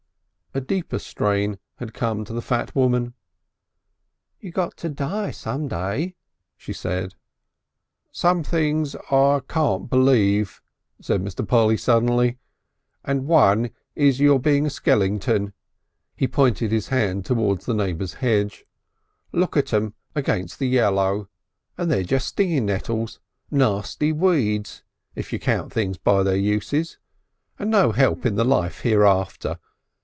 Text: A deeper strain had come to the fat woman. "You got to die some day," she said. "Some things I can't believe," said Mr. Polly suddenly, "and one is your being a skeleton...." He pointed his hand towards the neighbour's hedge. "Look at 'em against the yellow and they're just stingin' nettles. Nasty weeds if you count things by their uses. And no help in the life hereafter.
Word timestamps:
A 0.53 0.59
deeper 0.59 0.99
strain 0.99 1.59
had 1.77 1.93
come 1.93 2.25
to 2.25 2.33
the 2.33 2.41
fat 2.41 2.75
woman. 2.75 3.13
"You 4.41 4.51
got 4.51 4.75
to 4.79 4.89
die 4.89 5.31
some 5.31 5.69
day," 5.69 6.17
she 6.57 6.73
said. 6.73 7.13
"Some 8.11 8.43
things 8.43 8.93
I 9.11 9.39
can't 9.47 9.89
believe," 9.89 10.61
said 10.99 11.23
Mr. 11.23 11.47
Polly 11.47 11.77
suddenly, 11.77 12.37
"and 13.05 13.27
one 13.27 13.69
is 13.95 14.19
your 14.19 14.41
being 14.41 14.65
a 14.65 14.69
skeleton...." 14.69 15.53
He 16.17 16.27
pointed 16.27 16.69
his 16.73 16.89
hand 16.89 17.23
towards 17.25 17.65
the 17.65 17.73
neighbour's 17.73 18.15
hedge. 18.15 18.65
"Look 19.31 19.55
at 19.55 19.71
'em 19.71 19.93
against 20.15 20.59
the 20.59 20.67
yellow 20.67 21.29
and 21.77 21.89
they're 21.89 22.03
just 22.03 22.27
stingin' 22.27 22.65
nettles. 22.65 23.21
Nasty 23.49 24.11
weeds 24.11 24.83
if 25.15 25.31
you 25.31 25.39
count 25.39 25.71
things 25.71 25.97
by 25.97 26.23
their 26.23 26.35
uses. 26.35 26.97
And 27.57 27.71
no 27.71 27.93
help 27.93 28.25
in 28.25 28.35
the 28.35 28.43
life 28.43 28.81
hereafter. 28.81 29.57